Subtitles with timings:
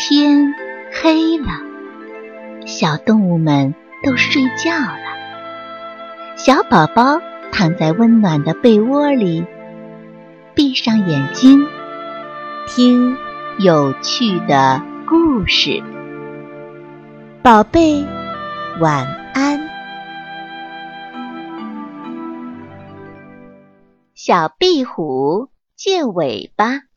[0.00, 0.54] 天
[0.92, 1.48] 黑了，
[2.66, 3.74] 小动物们
[4.04, 6.36] 都睡觉了。
[6.36, 9.44] 小宝宝躺在温暖的被窝里，
[10.54, 11.66] 闭上眼睛，
[12.68, 13.16] 听
[13.58, 15.82] 有趣的故事。
[17.42, 18.06] 宝贝，
[18.80, 19.04] 晚
[19.34, 19.68] 安。
[24.14, 26.87] 小壁虎借尾巴。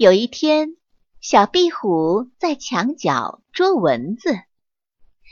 [0.00, 0.78] 有一天，
[1.20, 4.30] 小壁虎在墙角捉蚊子，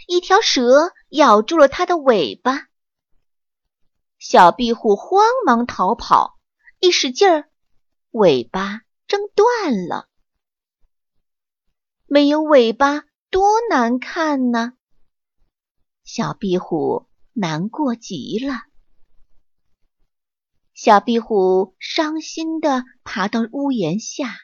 [0.06, 2.68] 一条蛇咬住了它的尾巴。
[4.18, 6.38] 小壁虎慌忙逃跑，
[6.80, 7.48] 一使劲儿，
[8.10, 10.06] 尾巴挣断了。
[12.04, 14.74] 没有尾巴多难看呢！
[16.04, 18.64] 小壁虎难过极了。
[20.74, 24.36] 小壁虎伤心地爬到屋檐下。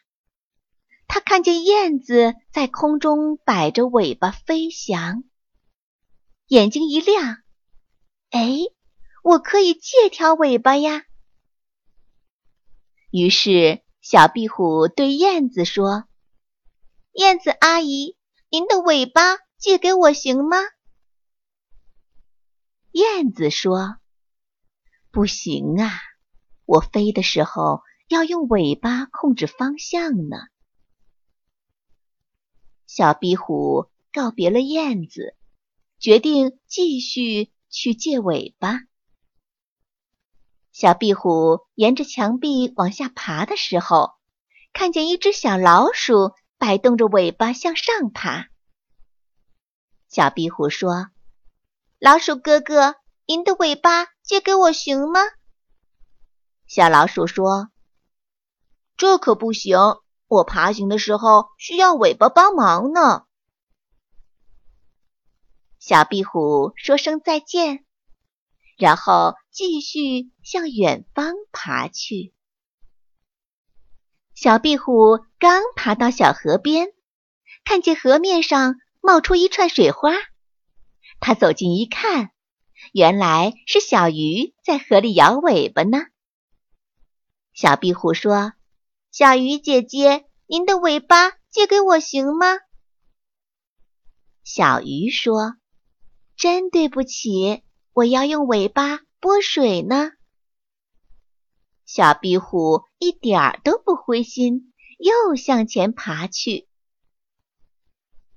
[1.15, 5.23] 他看见燕子在空中摆着尾巴飞翔，
[6.49, 7.37] 眼睛一亮，
[8.31, 8.59] 哎，
[9.23, 11.05] 我可以借条尾巴呀！
[13.13, 16.09] 于是小壁虎对燕子说
[17.15, 18.17] ：“燕子阿姨，
[18.51, 20.57] 您的尾巴借给我行吗？”
[22.91, 23.99] 燕子说
[25.13, 25.93] ：“不行啊，
[26.65, 30.39] 我飞的时候要用尾巴控制方向呢。”
[32.97, 35.35] 小壁虎告别了燕子，
[35.99, 38.83] 决定继续去借尾巴。
[40.71, 44.13] 小壁虎沿着墙壁往下爬的时候，
[44.73, 48.47] 看见一只小老鼠摆动着尾巴向上爬。
[50.07, 51.09] 小壁虎说
[51.99, 52.95] ：“老鼠哥哥，
[53.27, 55.19] 您的尾巴借给我行吗？”
[56.69, 57.71] 小老鼠说
[58.97, 59.77] ：“这可不行。”
[60.27, 63.27] 我爬行的时候需要尾巴帮忙呢。
[65.79, 67.85] 小壁虎说声再见，
[68.79, 72.33] 然后继续向远方爬去。
[74.35, 76.89] 小壁虎刚爬到小河边，
[77.65, 80.11] 看见河面上冒出一串水花，
[81.21, 82.31] 它走近一看，
[82.93, 85.99] 原来是小鱼在河里摇尾巴呢。
[87.53, 88.55] 小壁虎说。
[89.17, 92.59] 小鱼姐姐，您的尾巴借给我行吗？
[94.43, 95.55] 小鱼说
[96.35, 100.11] ：“真对不起，我要用尾巴拨水呢。”
[101.87, 106.67] 小壁虎一点儿都不灰心，又向前爬去。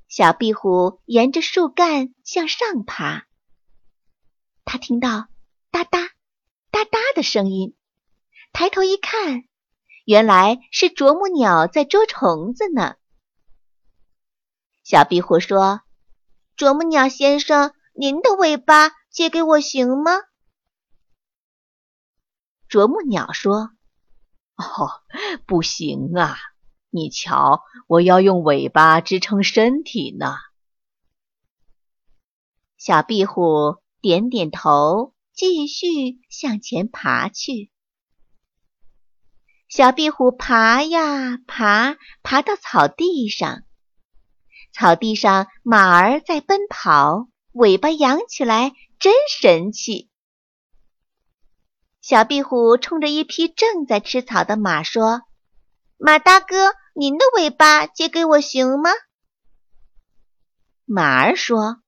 [0.07, 3.25] 小壁虎沿着树干向上爬，
[4.63, 5.27] 他听到
[5.71, 6.11] 哒哒
[6.69, 7.75] 哒哒的声音，
[8.53, 9.46] 抬头一看。
[10.07, 12.95] 原来是啄木鸟在捉虫子呢。
[14.81, 15.81] 小壁虎说
[16.55, 20.13] ：“啄木鸟先生，您的尾巴借给我行吗？”
[22.69, 23.71] 啄木鸟说
[24.55, 25.03] ：“哦，
[25.45, 26.37] 不行啊！
[26.89, 30.37] 你瞧，我要用尾巴支撑身体呢。”
[32.79, 37.73] 小壁虎点点头，继续向前爬去。
[39.69, 43.63] 小壁虎爬呀爬，爬到草地上。
[44.71, 50.09] 草地上马儿在奔跑，尾巴扬起来，真神气。
[52.01, 55.23] 小壁虎冲着一匹正在吃草的马说
[55.99, 58.89] ：“马大哥，您的尾巴借给我行吗？”
[60.85, 61.81] 马儿说：“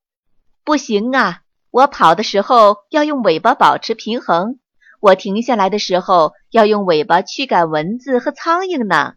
[0.66, 4.60] 不行啊，我跑的时候要用尾巴保持平衡。”
[5.00, 9.16] 我停下来的时候要用尾巴驱赶蚊子和苍蝇呢。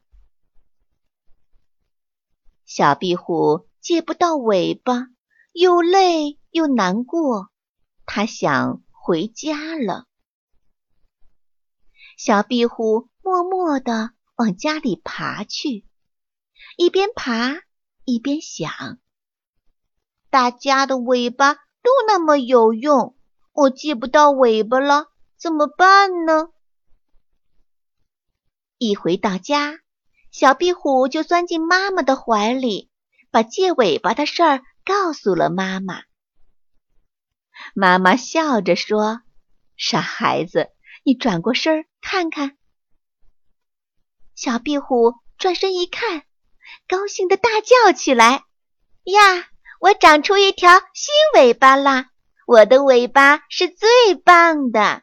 [2.65, 5.09] 小壁虎借不到尾巴，
[5.53, 7.49] 又累又难过，
[8.07, 10.07] 它想回家了。
[12.17, 15.85] 小壁虎默默地往家里爬去，
[16.77, 17.61] 一边爬
[18.05, 18.99] 一边想：
[20.31, 23.17] 大家的尾巴都那么有用，
[23.53, 25.12] 我借不到尾巴了。
[25.43, 26.51] 怎么办呢？
[28.79, 29.81] 一回到家，
[30.31, 32.93] 小壁虎就钻进妈妈的怀里，
[33.33, 36.05] 把借尾巴的事儿告诉了妈妈。
[37.75, 39.23] 妈妈笑着说
[39.77, 40.71] ：“傻孩子，
[41.03, 42.57] 你转过身看看。”
[44.37, 46.23] 小壁虎转身一看，
[46.87, 48.45] 高兴的大叫起来
[49.03, 49.49] ：“呀，
[49.81, 52.11] 我长出一条新尾巴啦！
[52.47, 55.03] 我的尾巴是最棒的！”